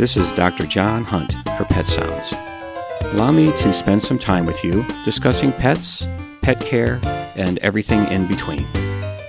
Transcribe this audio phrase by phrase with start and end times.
[0.00, 0.64] This is Dr.
[0.64, 2.32] John Hunt for Pet Sounds.
[3.12, 6.06] Allow me to spend some time with you discussing pets,
[6.40, 6.98] pet care,
[7.36, 8.66] and everything in between.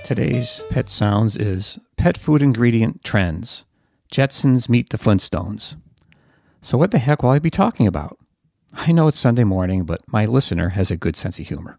[0.06, 3.66] Today's Pet Sounds is Pet Food Ingredient Trends.
[4.10, 5.76] Jetsons meet the Flintstones.
[6.62, 8.16] So, what the heck will I be talking about?
[8.72, 11.76] I know it's Sunday morning, but my listener has a good sense of humor.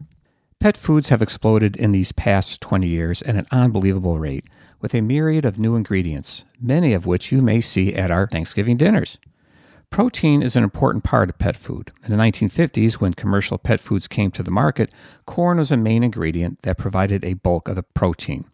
[0.60, 4.46] Pet foods have exploded in these past 20 years at an unbelievable rate,
[4.84, 8.76] with a myriad of new ingredients, many of which you may see at our Thanksgiving
[8.76, 9.16] dinners.
[9.88, 11.90] Protein is an important part of pet food.
[12.04, 14.92] In the 1950s, when commercial pet foods came to the market,
[15.24, 18.44] corn was a main ingredient that provided a bulk of the protein.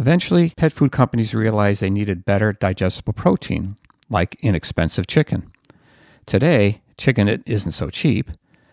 [0.00, 3.76] Eventually, pet food companies realized they needed better digestible protein,
[4.10, 5.52] like inexpensive chicken.
[6.26, 8.32] Today, chicken isn't so cheap.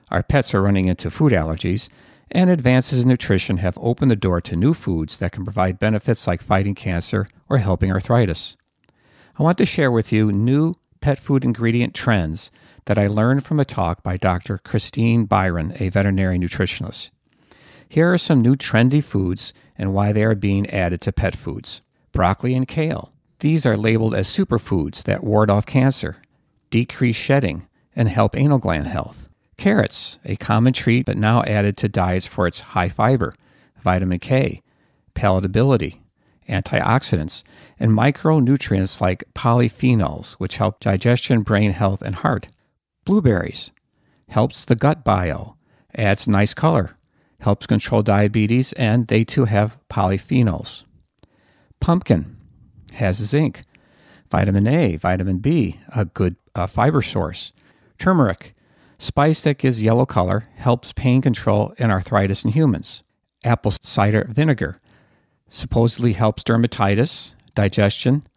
[0.09, 1.87] Our pets are running into food allergies,
[2.31, 6.27] and advances in nutrition have opened the door to new foods that can provide benefits
[6.27, 8.55] like fighting cancer or helping arthritis.
[9.37, 12.51] I want to share with you new pet food ingredient trends
[12.85, 14.57] that I learned from a talk by Dr.
[14.57, 17.09] Christine Byron, a veterinary nutritionist.
[17.87, 21.81] Here are some new trendy foods and why they are being added to pet foods.
[22.11, 23.13] Broccoli and kale.
[23.39, 26.15] These are labeled as superfoods that ward off cancer,
[26.69, 29.29] decrease shedding, and help anal gland health.
[29.59, 33.33] Carrots, a common treat but now added to diets for its high fiber,
[33.83, 34.61] vitamin K,
[35.15, 35.99] palatability,
[36.47, 37.43] antioxidants,
[37.77, 42.47] and micronutrients like polyphenols, which help digestion, brain health, and heart.
[43.03, 43.73] Blueberries
[44.29, 45.57] helps the gut bio,
[45.93, 46.95] adds nice color,
[47.41, 50.85] helps control diabetes, and they too have polyphenols.
[51.81, 52.37] Pumpkin
[52.93, 53.59] has zinc,
[54.31, 57.51] vitamin A, vitamin B, a good uh, fiber source.
[57.97, 58.55] Turmeric,
[58.99, 63.03] spice that gives yellow color, helps pain control and arthritis in humans.
[63.43, 64.75] Apple cider vinegar
[65.49, 68.27] supposedly helps dermatitis, digestion,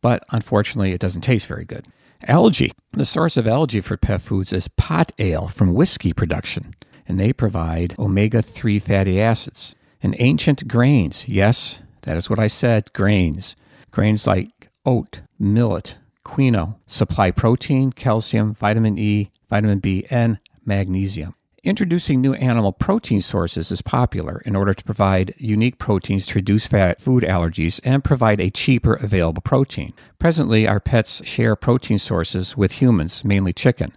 [0.00, 1.86] but unfortunately it doesn't taste very good.
[2.26, 2.72] Algae.
[2.92, 6.74] The source of algae for pet foods is pot ale from whiskey production,
[7.06, 9.74] and they provide omega 3 fatty acids.
[10.02, 11.28] And ancient grains.
[11.28, 13.56] Yes, that is what I said grains.
[13.90, 21.34] Grains like oat, millet, quinoa supply protein, calcium, vitamin E, vitamin B, and magnesium.
[21.66, 26.66] Introducing new animal protein sources is popular in order to provide unique proteins to reduce
[26.68, 29.92] fat food allergies and provide a cheaper available protein.
[30.20, 33.92] Presently, our pets share protein sources with humans, mainly chicken.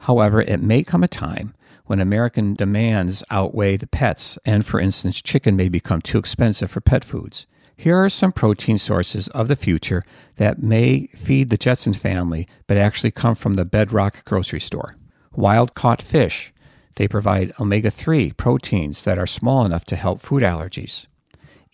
[0.00, 1.54] However, it may come a time
[1.86, 6.82] when American demands outweigh the pets, and for instance, chicken may become too expensive for
[6.82, 7.46] pet foods.
[7.76, 10.02] Here are some protein sources of the future
[10.36, 14.96] that may feed the Jetson family, but actually come from the bedrock grocery store.
[15.34, 16.52] Wild caught fish
[16.96, 21.06] they provide omega 3 proteins that are small enough to help food allergies.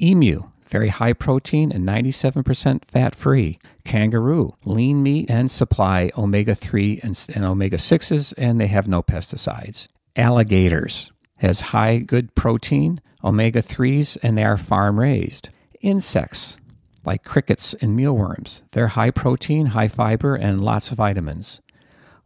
[0.01, 3.59] Emu, very high protein and 97% fat free.
[3.85, 9.03] Kangaroo, lean meat and supply omega 3 and, and omega 6s, and they have no
[9.03, 9.89] pesticides.
[10.17, 15.49] Alligators has high good protein, omega 3s, and they are farm raised.
[15.83, 16.59] Insects,
[17.05, 21.61] like crickets and mealworms, they're high protein, high fiber, and lots of vitamins.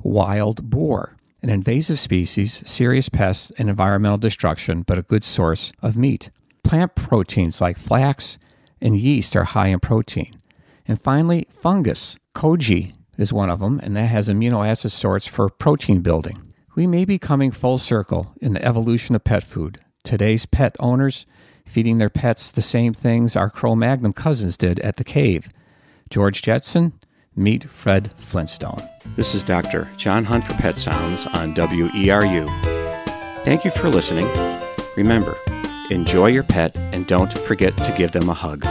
[0.02, 5.96] Wild boar, an invasive species, serious pest, and environmental destruction, but a good source of
[5.96, 6.28] meat.
[6.64, 8.38] Plant proteins like flax
[8.78, 10.32] and yeast are high in protein.
[10.86, 12.18] And finally, fungus.
[12.34, 16.52] Koji is one of them, and that has amino acid sorts for protein building.
[16.74, 19.78] We may be coming full circle in the evolution of pet food.
[20.04, 21.24] Today's pet owners
[21.66, 25.48] feeding their pets the same things our Cro Magnon cousins did at the cave.
[26.08, 26.92] George Jetson,
[27.34, 28.82] meet Fred Flintstone.
[29.16, 29.88] This is Dr.
[29.96, 32.46] John Hunt for Pet Sounds on WERU.
[33.44, 34.28] Thank you for listening.
[34.96, 35.36] Remember,
[35.90, 38.64] enjoy your pet and don't forget to give them a hug.